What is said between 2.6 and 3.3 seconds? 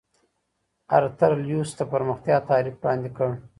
وړاندې کړ.